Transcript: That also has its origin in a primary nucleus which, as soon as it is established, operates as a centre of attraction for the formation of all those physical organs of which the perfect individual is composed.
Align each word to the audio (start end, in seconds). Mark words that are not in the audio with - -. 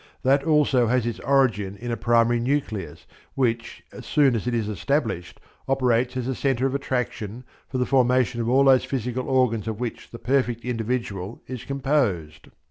That 0.23 0.43
also 0.45 0.87
has 0.87 1.05
its 1.05 1.19
origin 1.19 1.77
in 1.77 1.91
a 1.91 1.95
primary 1.95 2.39
nucleus 2.39 3.05
which, 3.35 3.83
as 3.91 4.03
soon 4.03 4.35
as 4.35 4.47
it 4.47 4.55
is 4.55 4.67
established, 4.67 5.39
operates 5.67 6.17
as 6.17 6.27
a 6.27 6.33
centre 6.33 6.65
of 6.65 6.73
attraction 6.73 7.43
for 7.67 7.77
the 7.77 7.85
formation 7.85 8.41
of 8.41 8.49
all 8.49 8.63
those 8.63 8.83
physical 8.83 9.29
organs 9.29 9.67
of 9.67 9.79
which 9.79 10.09
the 10.09 10.17
perfect 10.17 10.65
individual 10.65 11.43
is 11.45 11.65
composed. 11.65 12.47